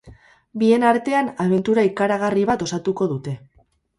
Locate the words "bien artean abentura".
0.61-1.85